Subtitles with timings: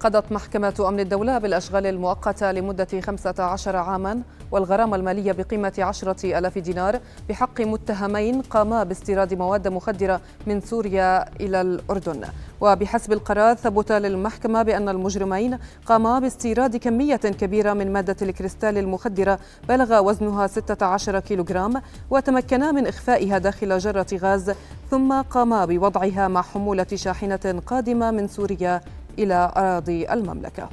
[0.00, 7.00] قضت محكمة أمن الدولة بالأشغال المؤقتة لمدة 15 عاما والغرامة المالية بقيمة عشرة ألاف دينار
[7.28, 12.24] بحق متهمين قاما باستيراد مواد مخدرة من سوريا إلى الأردن.
[12.60, 20.04] وبحسب القرار ثبت للمحكمة بأن المجرمين قاما باستيراد كمية كبيرة من مادة الكريستال المخدرة بلغ
[20.04, 24.52] وزنها 16 كيلوغرام وتمكنا من إخفائها داخل جرة غاز
[24.90, 28.80] ثم قاما بوضعها مع حمولة شاحنة قادمة من سوريا
[29.18, 30.68] إلى أراضي المملكة.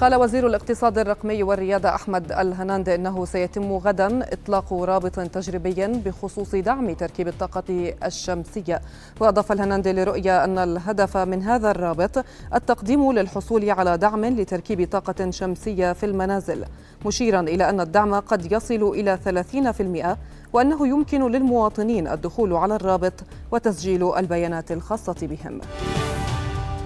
[0.00, 6.92] قال وزير الاقتصاد الرقمي والريادة أحمد الهناند إنه سيتم غدا إطلاق رابط تجريبي بخصوص دعم
[6.92, 8.80] تركيب الطاقة الشمسية.
[9.20, 15.92] وأضاف الهناند لرؤية أن الهدف من هذا الرابط التقديم للحصول على دعم لتركيب طاقة شمسية
[15.92, 16.64] في المنازل
[17.06, 20.18] مشيرا إلى أن الدعم قد يصل إلى 30%
[20.52, 23.12] وأنه يمكن للمواطنين الدخول على الرابط
[23.52, 25.60] وتسجيل البيانات الخاصة بهم.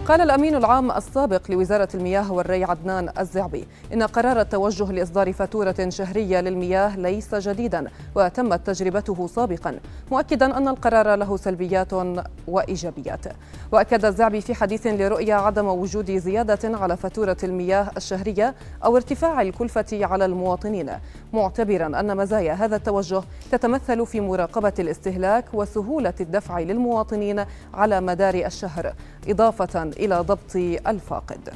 [0.09, 6.41] قال الأمين العام السابق لوزارة المياه والري عدنان الزعبي إن قرار التوجه لإصدار فاتورة شهرية
[6.41, 9.79] للمياه ليس جديدا وتمت تجربته سابقا
[10.11, 11.93] مؤكدا أن القرار له سلبيات
[12.49, 13.25] وإيجابيات.
[13.73, 19.87] وأكد الزعبي في حديث لرؤية عدم وجود زيادة على فاتورة المياه الشهرية أو ارتفاع الكلفة
[19.93, 20.91] على المواطنين
[21.33, 23.23] معتبرا أن مزايا هذا التوجه
[23.53, 28.95] تتمثل في مراقبة الاستهلاك وسهولة الدفع للمواطنين على مدار الشهر
[29.29, 31.49] إضافة إلى ضبط الفاقد.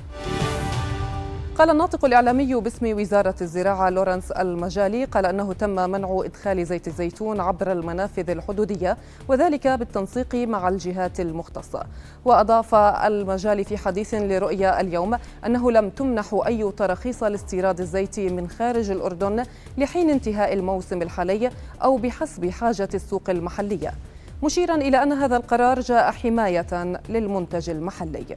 [1.58, 7.40] قال الناطق الإعلامي باسم وزارة الزراعة لورنس المجالي قال أنه تم منع إدخال زيت الزيتون
[7.40, 8.96] عبر المنافذ الحدودية
[9.28, 11.82] وذلك بالتنسيق مع الجهات المختصة.
[12.24, 18.90] وأضاف المجالي في حديث لرؤيا اليوم أنه لم تمنح أي تراخيص لاستيراد الزيت من خارج
[18.90, 19.44] الأردن
[19.78, 21.50] لحين انتهاء الموسم الحالي
[21.82, 23.94] أو بحسب حاجة السوق المحلية.
[24.42, 28.36] مشيرا إلى أن هذا القرار جاء حماية للمنتج المحلي.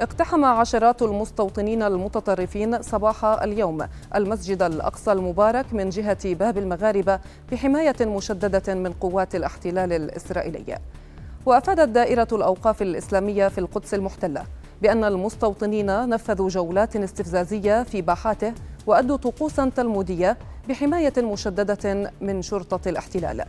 [0.00, 7.20] اقتحم عشرات المستوطنين المتطرفين صباح اليوم المسجد الأقصى المبارك من جهة باب المغاربة
[7.52, 10.78] بحماية مشددة من قوات الاحتلال الإسرائيلي.
[11.46, 14.42] وأفادت دائرة الأوقاف الإسلامية في القدس المحتلة
[14.82, 18.52] بأن المستوطنين نفذوا جولات استفزازية في باحاته
[18.86, 20.36] وأدوا طقوسا تلمودية
[20.68, 23.44] بحماية مشددة من شرطة الاحتلال.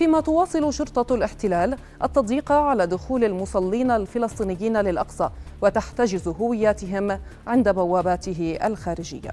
[0.00, 5.30] فيما تواصل شرطة الاحتلال التضييق على دخول المصلين الفلسطينيين للأقصى
[5.62, 9.30] وتحتجز هوياتهم عند بواباته الخارجية.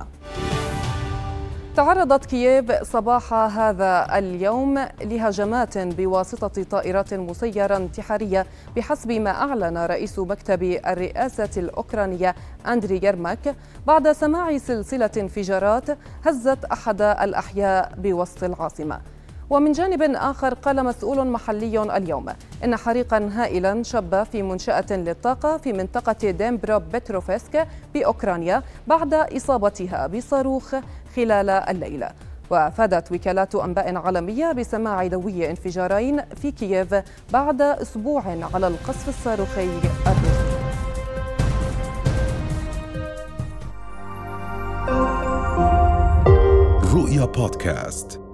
[1.76, 8.46] تعرضت كييف صباح هذا اليوم لهجمات بواسطة طائرات مسيرة انتحارية
[8.76, 12.36] بحسب ما أعلن رئيس مكتب الرئاسة الأوكرانية
[12.68, 13.56] أندري يرماك
[13.86, 19.17] بعد سماع سلسلة انفجارات هزت أحد الأحياء بوسط العاصمة.
[19.50, 22.26] ومن جانب آخر قال مسؤول محلي اليوم
[22.64, 30.76] إن حريقا هائلا شب في منشأة للطاقة في منطقة ديمبرو بتروفسك بأوكرانيا بعد إصابتها بصاروخ
[31.16, 32.06] خلال الليل.
[32.50, 36.96] وأفادت وكالات أنباء عالمية بسماع دوي انفجارين في كييف
[37.34, 39.70] بعد أسبوع على القصف الصاروخي
[40.06, 40.48] الروسي.
[46.96, 48.27] رؤيا بودكاست.